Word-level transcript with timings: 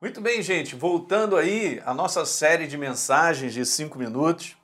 Muito 0.00 0.20
bem, 0.20 0.40
gente, 0.40 0.76
voltando 0.76 1.36
aí 1.36 1.82
à 1.84 1.92
nossa 1.92 2.24
série 2.24 2.68
de 2.68 2.78
mensagens 2.78 3.52
de 3.52 3.66
cinco 3.66 3.98
minutos. 3.98 4.56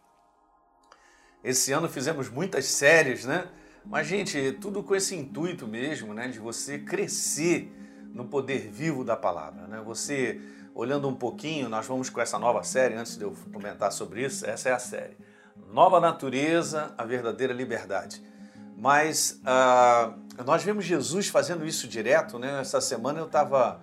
Esse 1.42 1.72
ano 1.72 1.88
fizemos 1.88 2.28
muitas 2.28 2.66
séries, 2.66 3.24
né? 3.24 3.48
Mas, 3.84 4.06
gente, 4.06 4.52
tudo 4.60 4.80
com 4.80 4.94
esse 4.94 5.16
intuito 5.16 5.66
mesmo, 5.66 6.14
né? 6.14 6.28
De 6.28 6.38
você 6.38 6.78
crescer 6.78 7.68
no 8.12 8.26
poder 8.26 8.70
vivo 8.70 9.02
da 9.02 9.16
palavra, 9.16 9.66
né? 9.66 9.82
Você, 9.84 10.40
olhando 10.72 11.08
um 11.08 11.16
pouquinho, 11.16 11.68
nós 11.68 11.84
vamos 11.84 12.08
com 12.08 12.20
essa 12.20 12.38
nova 12.38 12.62
série, 12.62 12.94
antes 12.94 13.16
de 13.16 13.24
eu 13.24 13.34
comentar 13.52 13.90
sobre 13.90 14.24
isso, 14.24 14.46
essa 14.46 14.68
é 14.68 14.72
a 14.72 14.78
série. 14.78 15.16
Nova 15.72 15.98
Natureza, 15.98 16.94
a 16.96 17.04
Verdadeira 17.04 17.52
Liberdade. 17.52 18.22
Mas 18.76 19.40
uh, 19.42 20.44
nós 20.44 20.62
vemos 20.62 20.84
Jesus 20.84 21.26
fazendo 21.26 21.66
isso 21.66 21.88
direto, 21.88 22.38
né? 22.38 22.60
Essa 22.60 22.80
semana 22.80 23.18
eu 23.18 23.26
estava 23.26 23.80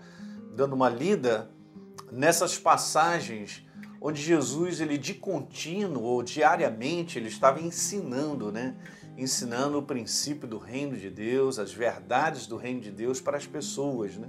dando 0.56 0.74
uma 0.74 0.90
lida 0.90 1.50
nessas 2.12 2.58
passagens 2.58 3.66
onde 4.02 4.20
Jesus, 4.20 4.82
ele 4.82 4.98
de 4.98 5.14
contínuo 5.14 6.02
ou 6.02 6.24
diariamente, 6.24 7.20
ele 7.20 7.28
estava 7.28 7.62
ensinando, 7.62 8.52
né? 8.52 8.76
Ensinando 9.16 9.78
o 9.78 9.84
princípio 9.84 10.48
do 10.48 10.58
reino 10.58 10.98
de 10.98 11.12
Deus, 11.12 11.60
as 11.60 11.72
verdades 11.72 12.48
do 12.48 12.58
reino 12.58 12.82
de 12.82 12.90
Deus 12.90 13.22
para 13.22 13.38
as 13.38 13.46
pessoas, 13.46 14.18
né? 14.18 14.28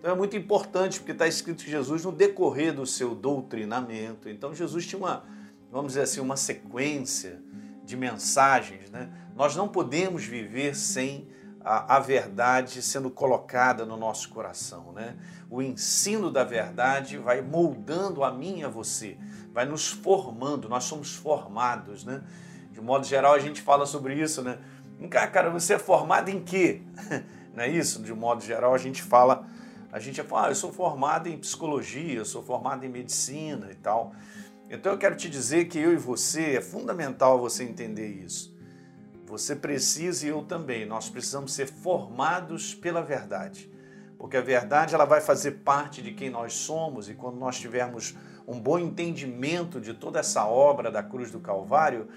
Então 0.00 0.10
é 0.10 0.14
muito 0.14 0.34
importante, 0.34 0.98
porque 0.98 1.12
está 1.12 1.28
escrito 1.28 1.62
que 1.62 1.70
Jesus, 1.70 2.04
no 2.04 2.10
decorrer 2.10 2.74
do 2.74 2.86
seu 2.86 3.14
doutrinamento, 3.14 4.28
então 4.28 4.54
Jesus 4.54 4.86
tinha 4.86 4.98
uma, 4.98 5.24
vamos 5.70 5.92
dizer 5.92 6.02
assim, 6.02 6.20
uma 6.20 6.36
sequência 6.36 7.40
de 7.84 7.96
mensagens, 7.96 8.90
né? 8.90 9.12
Nós 9.36 9.54
não 9.54 9.68
podemos 9.68 10.24
viver 10.24 10.74
sem 10.74 11.28
a, 11.64 11.96
a, 11.96 12.00
verdade 12.00 12.82
sendo 12.82 13.10
colocada 13.10 13.84
no 13.84 13.96
nosso 13.96 14.28
coração, 14.28 14.92
né? 14.92 15.16
O 15.50 15.62
ensino 15.62 16.30
da 16.30 16.44
verdade 16.44 17.18
vai 17.18 17.40
moldando 17.40 18.24
a 18.24 18.32
mim 18.32 18.60
e 18.60 18.64
a 18.64 18.68
você, 18.68 19.16
vai 19.52 19.64
nos 19.64 19.88
formando, 19.88 20.68
nós 20.68 20.84
somos 20.84 21.14
formados, 21.14 22.04
né? 22.04 22.22
De 22.72 22.80
modo 22.80 23.06
geral, 23.06 23.34
a 23.34 23.38
gente 23.38 23.60
fala 23.60 23.86
sobre 23.86 24.14
isso, 24.14 24.42
né? 24.42 24.58
Cara, 25.10 25.50
você 25.50 25.74
é 25.74 25.78
formado 25.78 26.28
em 26.28 26.42
quê? 26.42 26.82
Não 27.54 27.64
é 27.64 27.68
isso? 27.68 28.02
De 28.02 28.14
modo 28.14 28.42
geral, 28.42 28.74
a 28.74 28.78
gente 28.78 29.02
fala, 29.02 29.46
a 29.90 29.98
gente 29.98 30.22
fala, 30.22 30.46
ah, 30.46 30.50
eu 30.50 30.54
sou 30.54 30.72
formado 30.72 31.28
em 31.28 31.36
psicologia, 31.36 32.18
eu 32.18 32.24
sou 32.24 32.42
formado 32.42 32.84
em 32.84 32.88
medicina 32.88 33.68
e 33.70 33.74
tal. 33.74 34.12
Então 34.70 34.92
eu 34.92 34.98
quero 34.98 35.16
te 35.16 35.28
dizer 35.28 35.66
que 35.66 35.78
eu 35.78 35.92
e 35.92 35.96
você, 35.96 36.56
é 36.56 36.60
fundamental 36.60 37.38
você 37.38 37.62
entender 37.62 38.08
isso 38.08 38.51
você 39.26 39.56
precisa 39.56 40.26
e 40.26 40.28
eu 40.28 40.42
também. 40.42 40.86
Nós 40.86 41.08
precisamos 41.08 41.52
ser 41.52 41.66
formados 41.66 42.74
pela 42.74 43.02
verdade. 43.02 43.70
Porque 44.18 44.36
a 44.36 44.40
verdade 44.40 44.94
ela 44.94 45.04
vai 45.04 45.20
fazer 45.20 45.62
parte 45.64 46.00
de 46.00 46.12
quem 46.12 46.30
nós 46.30 46.54
somos 46.54 47.08
e 47.08 47.14
quando 47.14 47.36
nós 47.38 47.58
tivermos 47.58 48.14
um 48.46 48.60
bom 48.60 48.78
entendimento 48.78 49.80
de 49.80 49.94
toda 49.94 50.20
essa 50.20 50.46
obra 50.46 50.90
da 50.90 51.02
cruz 51.02 51.30
do 51.30 51.40
Calvário, 51.40 52.08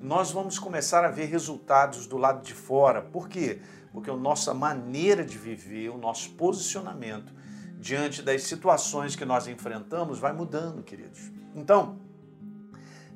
nós 0.00 0.30
vamos 0.30 0.58
começar 0.58 1.04
a 1.04 1.10
ver 1.10 1.26
resultados 1.26 2.06
do 2.06 2.16
lado 2.16 2.42
de 2.42 2.52
fora. 2.52 3.00
Por 3.02 3.28
quê? 3.28 3.60
Porque 3.92 4.10
a 4.10 4.16
nossa 4.16 4.52
maneira 4.52 5.24
de 5.24 5.38
viver, 5.38 5.90
o 5.90 5.98
nosso 5.98 6.30
posicionamento 6.30 7.32
diante 7.78 8.22
das 8.22 8.42
situações 8.42 9.14
que 9.14 9.24
nós 9.24 9.46
enfrentamos 9.46 10.18
vai 10.18 10.32
mudando, 10.32 10.82
queridos. 10.82 11.30
Então, 11.54 11.98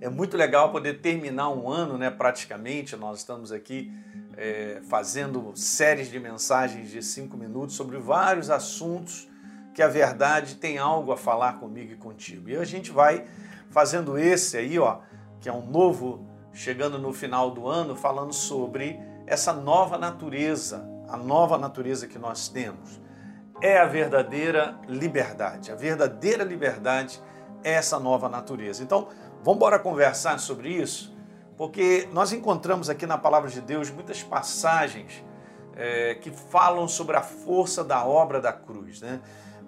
é 0.00 0.08
muito 0.08 0.36
legal 0.36 0.70
poder 0.70 1.00
terminar 1.00 1.48
um 1.50 1.68
ano, 1.68 1.98
né? 1.98 2.10
Praticamente, 2.10 2.96
nós 2.96 3.18
estamos 3.18 3.50
aqui 3.50 3.92
é, 4.36 4.80
fazendo 4.88 5.52
séries 5.56 6.08
de 6.08 6.20
mensagens 6.20 6.90
de 6.90 7.02
cinco 7.02 7.36
minutos 7.36 7.74
sobre 7.74 7.98
vários 7.98 8.50
assuntos 8.50 9.28
que 9.74 9.82
a 9.82 9.88
verdade 9.88 10.56
tem 10.56 10.78
algo 10.78 11.12
a 11.12 11.16
falar 11.16 11.54
comigo 11.54 11.92
e 11.92 11.96
contigo. 11.96 12.48
E 12.48 12.56
a 12.56 12.64
gente 12.64 12.90
vai 12.90 13.24
fazendo 13.70 14.18
esse 14.18 14.56
aí, 14.56 14.78
ó, 14.78 14.98
que 15.40 15.48
é 15.48 15.52
um 15.52 15.66
novo, 15.66 16.26
chegando 16.52 16.98
no 16.98 17.12
final 17.12 17.50
do 17.50 17.66
ano, 17.66 17.94
falando 17.96 18.32
sobre 18.32 18.98
essa 19.26 19.52
nova 19.52 19.98
natureza, 19.98 20.88
a 21.08 21.16
nova 21.16 21.58
natureza 21.58 22.06
que 22.06 22.18
nós 22.18 22.48
temos. 22.48 23.00
É 23.60 23.78
a 23.78 23.86
verdadeira 23.86 24.78
liberdade. 24.88 25.72
A 25.72 25.74
verdadeira 25.74 26.44
liberdade 26.44 27.20
é 27.64 27.72
essa 27.72 27.98
nova 27.98 28.28
natureza. 28.28 28.82
Então, 28.82 29.08
Vamos 29.42 29.56
embora 29.56 29.78
conversar 29.78 30.38
sobre 30.38 30.68
isso, 30.68 31.16
porque 31.56 32.08
nós 32.12 32.32
encontramos 32.32 32.90
aqui 32.90 33.06
na 33.06 33.16
palavra 33.16 33.48
de 33.48 33.60
Deus 33.60 33.88
muitas 33.88 34.22
passagens 34.22 35.24
é, 35.76 36.16
que 36.16 36.30
falam 36.30 36.88
sobre 36.88 37.16
a 37.16 37.22
força 37.22 37.84
da 37.84 38.04
obra 38.04 38.40
da 38.40 38.52
cruz. 38.52 39.00
Né? 39.00 39.20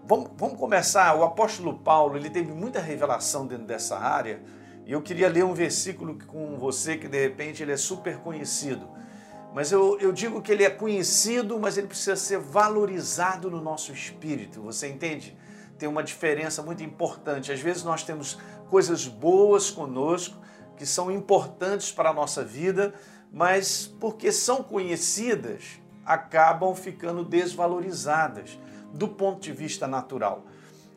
Vamos, 0.05 0.31
vamos 0.37 0.59
começar. 0.59 1.15
O 1.15 1.23
apóstolo 1.23 1.79
Paulo 1.79 2.17
ele 2.17 2.29
teve 2.29 2.53
muita 2.53 2.81
revelação 2.81 3.47
dentro 3.47 3.65
dessa 3.65 3.97
área 3.97 4.43
e 4.85 4.93
eu 4.93 5.01
queria 5.01 5.29
ler 5.29 5.45
um 5.45 5.55
versículo 5.55 6.19
com 6.27 6.59
você 6.59 6.97
que 6.97 7.07
de 7.07 7.21
repente 7.21 7.63
ele 7.63 7.73
é 7.73 7.77
super 7.77 8.19
conhecido. 8.19 8.89
Mas 9.55 9.71
eu, 9.71 9.99
eu 10.01 10.13
digo 10.13 10.43
que 10.43 10.51
ele 10.51 10.65
é 10.65 10.71
conhecido, 10.71 11.59
mas 11.61 11.79
ele 11.79 11.87
precisa 11.87 12.17
ser 12.17 12.39
valorizado 12.39 13.49
no 13.49 13.61
nosso 13.61 13.93
espírito. 13.93 14.63
Você 14.63 14.89
entende? 14.89 15.37
Tem 15.81 15.89
uma 15.89 16.03
diferença 16.03 16.63
muito 16.63 16.83
importante. 16.83 17.51
Às 17.51 17.59
vezes 17.59 17.83
nós 17.83 18.03
temos 18.03 18.39
coisas 18.69 19.07
boas 19.07 19.71
conosco, 19.71 20.37
que 20.77 20.85
são 20.85 21.11
importantes 21.11 21.91
para 21.91 22.11
a 22.11 22.13
nossa 22.13 22.45
vida, 22.45 22.93
mas 23.33 23.87
porque 23.99 24.31
são 24.31 24.63
conhecidas, 24.63 25.81
acabam 26.05 26.75
ficando 26.75 27.25
desvalorizadas 27.25 28.59
do 28.93 29.09
ponto 29.09 29.41
de 29.41 29.53
vista 29.53 29.87
natural. 29.87 30.45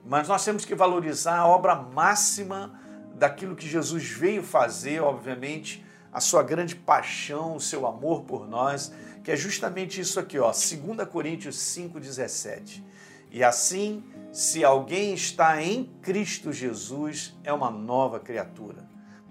Mas 0.05 0.27
nós 0.27 0.43
temos 0.43 0.65
que 0.65 0.75
valorizar 0.75 1.37
a 1.37 1.47
obra 1.47 1.75
máxima 1.75 2.77
daquilo 3.15 3.55
que 3.55 3.69
Jesus 3.69 4.03
veio 4.03 4.43
fazer, 4.43 5.01
obviamente, 5.01 5.81
a 6.11 6.19
sua 6.19 6.43
grande 6.43 6.75
paixão, 6.75 7.55
o 7.55 7.61
seu 7.61 7.87
amor 7.87 8.23
por 8.23 8.49
nós, 8.49 8.91
que 9.23 9.31
é 9.31 9.35
justamente 9.37 10.01
isso 10.01 10.19
aqui, 10.19 10.37
ó, 10.37 10.51
2 10.51 11.07
Coríntios 11.07 11.55
5:17. 11.55 12.83
E 13.33 13.43
assim 13.43 14.03
se 14.31 14.63
alguém 14.63 15.13
está 15.13 15.61
em 15.61 15.85
Cristo 16.01 16.51
Jesus, 16.51 17.35
é 17.43 17.53
uma 17.53 17.69
nova 17.69 18.19
criatura, 18.19 18.87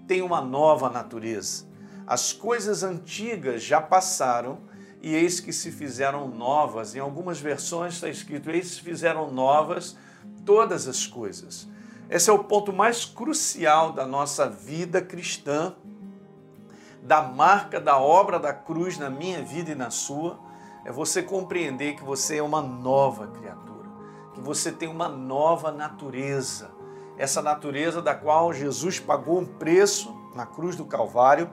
tem 0.07 0.21
uma 0.21 0.39
nova 0.39 0.89
natureza. 0.89 1.65
As 2.07 2.31
coisas 2.31 2.83
antigas 2.83 3.63
já 3.63 3.81
passaram 3.81 4.59
e 5.01 5.13
eis 5.13 5.41
que 5.41 5.51
se 5.51 5.71
fizeram 5.71 6.29
novas. 6.29 6.95
Em 6.95 6.99
algumas 6.99 7.39
versões 7.39 7.95
está 7.95 8.07
escrito: 8.07 8.49
eis 8.49 8.69
que 8.69 8.75
se 8.75 8.81
fizeram 8.81 9.29
novas 9.29 9.97
todas 10.45 10.87
as 10.87 11.05
coisas. 11.05 11.67
Esse 12.09 12.29
é 12.29 12.33
o 12.33 12.45
ponto 12.45 12.71
mais 12.71 13.03
crucial 13.03 13.91
da 13.91 14.05
nossa 14.05 14.49
vida 14.49 15.01
cristã, 15.01 15.75
da 17.01 17.21
marca 17.21 17.79
da 17.79 17.97
obra 17.97 18.39
da 18.39 18.53
cruz 18.53 18.97
na 18.97 19.09
minha 19.09 19.41
vida 19.43 19.71
e 19.71 19.75
na 19.75 19.89
sua, 19.89 20.39
é 20.85 20.91
você 20.93 21.21
compreender 21.21 21.95
que 21.95 22.03
você 22.03 22.37
é 22.37 22.43
uma 22.43 22.61
nova 22.61 23.27
criatura 23.27 23.72
que 24.33 24.41
você 24.41 24.71
tem 24.71 24.87
uma 24.87 25.07
nova 25.07 25.71
natureza. 25.71 26.71
Essa 27.17 27.41
natureza 27.41 28.01
da 28.01 28.15
qual 28.15 28.51
Jesus 28.51 28.99
pagou 28.99 29.39
um 29.39 29.45
preço 29.45 30.15
na 30.35 30.45
cruz 30.45 30.75
do 30.75 30.85
Calvário 30.85 31.49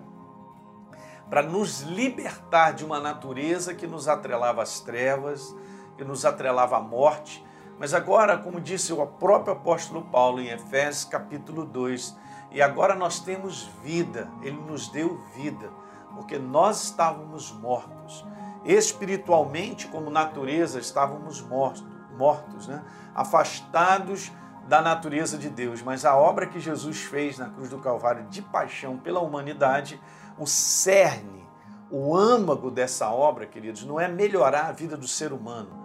para 1.28 1.42
nos 1.42 1.82
libertar 1.82 2.72
de 2.72 2.84
uma 2.84 2.98
natureza 2.98 3.74
que 3.74 3.86
nos 3.86 4.08
atrelava 4.08 4.62
às 4.62 4.80
trevas, 4.80 5.54
que 5.96 6.04
nos 6.04 6.24
atrelava 6.24 6.78
à 6.78 6.80
morte. 6.80 7.44
Mas 7.78 7.94
agora, 7.94 8.36
como 8.36 8.60
disse 8.60 8.92
o 8.92 9.06
próprio 9.06 9.52
apóstolo 9.52 10.02
Paulo 10.02 10.40
em 10.40 10.48
Efésios 10.48 11.04
capítulo 11.04 11.64
2, 11.64 12.16
e 12.50 12.60
agora 12.60 12.94
nós 12.94 13.20
temos 13.20 13.70
vida, 13.82 14.28
ele 14.42 14.60
nos 14.60 14.88
deu 14.88 15.18
vida, 15.36 15.70
porque 16.14 16.38
nós 16.38 16.82
estávamos 16.84 17.52
mortos. 17.52 18.24
Espiritualmente, 18.64 19.86
como 19.86 20.10
natureza, 20.10 20.80
estávamos 20.80 21.40
mortos 21.40 21.89
mortos, 22.20 22.68
né? 22.68 22.82
afastados 23.14 24.30
da 24.68 24.82
natureza 24.82 25.38
de 25.38 25.48
Deus. 25.48 25.80
Mas 25.82 26.04
a 26.04 26.14
obra 26.14 26.46
que 26.46 26.60
Jesus 26.60 26.98
fez 26.98 27.38
na 27.38 27.48
cruz 27.48 27.70
do 27.70 27.78
Calvário 27.78 28.24
de 28.24 28.42
paixão 28.42 28.98
pela 28.98 29.20
humanidade, 29.20 29.98
o 30.38 30.46
cerne, 30.46 31.48
o 31.90 32.14
âmago 32.14 32.70
dessa 32.70 33.10
obra, 33.10 33.46
queridos, 33.46 33.84
não 33.84 33.98
é 33.98 34.06
melhorar 34.06 34.66
a 34.66 34.72
vida 34.72 34.96
do 34.96 35.08
ser 35.08 35.32
humano. 35.32 35.80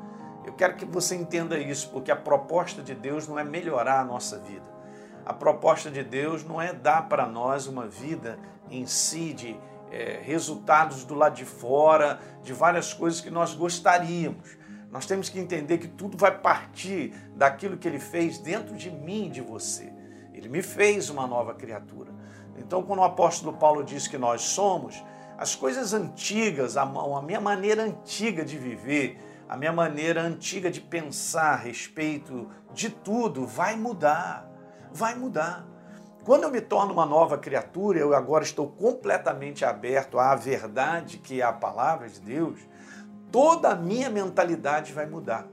Eu 0.46 0.54
quero 0.54 0.76
que 0.76 0.86
você 0.86 1.16
entenda 1.16 1.58
isso, 1.58 1.90
porque 1.90 2.12
a 2.12 2.16
proposta 2.16 2.84
de 2.84 2.94
Deus 2.94 3.28
não 3.28 3.40
é 3.40 3.44
melhorar 3.44 4.02
a 4.02 4.06
nossa 4.06 4.38
vida. 4.38 4.76
A 5.26 5.34
proposta 5.34 5.90
de 5.90 6.04
Deus 6.04 6.44
não 6.44 6.62
é 6.62 6.72
dar 6.72 7.08
para 7.08 7.26
nós 7.26 7.66
uma 7.66 7.88
vida 7.88 8.38
em 8.70 8.86
si 8.86 9.34
de 9.34 9.60
é, 9.92 10.20
resultados 10.22 11.04
do 11.04 11.16
lado 11.16 11.36
de 11.36 11.46
fora, 11.46 12.20
de 12.44 12.54
várias 12.54 12.94
coisas 12.94 13.22
que 13.22 13.32
nós 13.32 13.56
gostaríamos. 13.56 14.65
Nós 14.96 15.06
temos 15.06 15.28
que 15.28 15.38
entender 15.38 15.78
que 15.78 15.90
tudo 15.90 16.18
vai 16.18 16.40
partir 16.40 17.14
daquilo 17.36 17.76
que 17.76 17.86
ele 17.86 18.00
fez 18.00 18.38
dentro 18.38 18.78
de 18.78 18.90
mim 18.90 19.26
e 19.26 19.30
de 19.30 19.42
você. 19.42 19.92
Ele 20.34 20.48
me 20.48 20.62
fez 20.62 21.10
uma 21.10 21.28
nova 21.28 21.54
criatura. 21.54 22.14
Então, 22.58 22.82
quando 22.82 23.00
o 23.00 23.04
apóstolo 23.04 23.58
Paulo 23.58 23.84
diz 23.84 24.08
que 24.08 24.18
nós 24.18 24.44
somos, 24.44 25.04
as 25.38 25.54
coisas 25.54 25.94
antigas, 25.94 26.78
a 26.78 26.86
minha 27.22 27.42
maneira 27.42 27.84
antiga 27.84 28.46
de 28.46 28.58
viver, 28.58 29.20
a 29.50 29.58
minha 29.58 29.74
maneira 29.74 30.22
antiga 30.22 30.72
de 30.72 30.80
pensar 30.80 31.56
a 31.56 31.58
respeito 31.58 32.50
de 32.74 32.90
tudo 32.90 33.46
vai 33.46 33.76
mudar. 33.76 34.50
Vai 34.94 35.14
mudar. 35.14 35.68
Quando 36.24 36.44
eu 36.44 36.50
me 36.50 36.62
torno 36.62 36.94
uma 36.94 37.06
nova 37.06 37.38
criatura, 37.38 38.00
eu 38.00 38.16
agora 38.16 38.46
estou 38.46 38.70
completamente 38.70 39.66
aberto 39.66 40.18
à 40.18 40.34
verdade 40.36 41.18
que 41.18 41.42
é 41.42 41.44
a 41.44 41.52
palavra 41.52 42.08
de 42.08 42.22
Deus, 42.22 42.62
toda 43.32 43.70
a 43.70 43.76
minha 43.76 44.10
mentalidade 44.10 44.94
vai 44.94 45.06
mudar. 45.06 45.48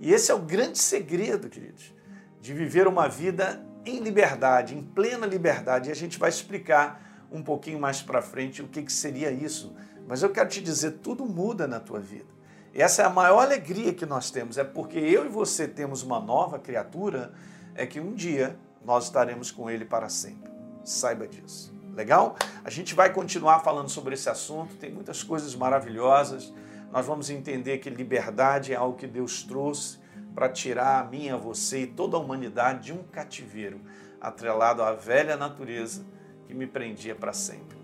E 0.00 0.12
esse 0.12 0.30
é 0.30 0.34
o 0.34 0.38
grande 0.38 0.78
segredo, 0.78 1.48
queridos, 1.48 1.94
de 2.40 2.54
viver 2.54 2.86
uma 2.86 3.08
vida 3.08 3.64
em 3.84 4.00
liberdade, 4.00 4.76
em 4.76 4.82
plena 4.82 5.26
liberdade. 5.26 5.88
E 5.88 5.92
a 5.92 5.96
gente 5.96 6.18
vai 6.18 6.28
explicar 6.28 7.26
um 7.30 7.42
pouquinho 7.42 7.78
mais 7.78 8.02
para 8.02 8.22
frente 8.22 8.62
o 8.62 8.68
que, 8.68 8.82
que 8.82 8.92
seria 8.92 9.30
isso. 9.30 9.74
Mas 10.06 10.22
eu 10.22 10.30
quero 10.30 10.48
te 10.48 10.60
dizer, 10.60 10.92
tudo 11.02 11.26
muda 11.26 11.66
na 11.66 11.80
tua 11.80 12.00
vida. 12.00 12.38
Essa 12.74 13.02
é 13.02 13.04
a 13.04 13.10
maior 13.10 13.40
alegria 13.40 13.92
que 13.92 14.06
nós 14.06 14.30
temos, 14.30 14.56
é 14.56 14.64
porque 14.64 14.98
eu 14.98 15.26
e 15.26 15.28
você 15.28 15.66
temos 15.66 16.02
uma 16.02 16.20
nova 16.20 16.58
criatura, 16.58 17.32
é 17.74 17.86
que 17.86 17.98
um 17.98 18.14
dia 18.14 18.56
nós 18.84 19.04
estaremos 19.04 19.50
com 19.50 19.68
ele 19.68 19.84
para 19.84 20.08
sempre. 20.08 20.50
Saiba 20.84 21.26
disso. 21.26 21.74
Legal? 21.94 22.36
A 22.64 22.70
gente 22.70 22.94
vai 22.94 23.12
continuar 23.12 23.60
falando 23.60 23.88
sobre 23.88 24.14
esse 24.14 24.30
assunto, 24.30 24.76
tem 24.76 24.92
muitas 24.92 25.22
coisas 25.22 25.54
maravilhosas. 25.56 26.52
Nós 26.90 27.06
vamos 27.06 27.28
entender 27.28 27.78
que 27.78 27.90
liberdade 27.90 28.72
é 28.72 28.76
algo 28.76 28.96
que 28.96 29.06
Deus 29.06 29.42
trouxe 29.42 29.98
para 30.34 30.48
tirar 30.48 31.00
a 31.00 31.04
mim, 31.04 31.28
a 31.28 31.36
você 31.36 31.82
e 31.82 31.86
toda 31.86 32.16
a 32.16 32.20
humanidade 32.20 32.86
de 32.86 32.92
um 32.92 33.02
cativeiro 33.02 33.80
atrelado 34.20 34.82
à 34.82 34.92
velha 34.92 35.36
natureza 35.36 36.04
que 36.46 36.54
me 36.54 36.66
prendia 36.66 37.14
para 37.14 37.32
sempre. 37.32 37.76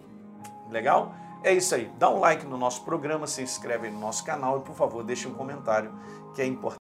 Legal? 0.71 1.15
É 1.43 1.53
isso 1.53 1.75
aí. 1.75 1.93
Dá 1.99 2.09
um 2.09 2.19
like 2.19 2.47
no 2.47 2.57
nosso 2.57 2.85
programa, 2.85 3.27
se 3.27 3.43
inscreve 3.43 3.91
no 3.91 4.01
nosso 4.01 4.25
canal 4.25 4.59
e, 4.59 4.63
por 4.63 4.75
favor, 4.75 5.05
deixe 5.05 5.29
um 5.29 5.35
comentário 5.35 5.93
que 6.35 6.41
é 6.41 6.47
importante. 6.47 6.65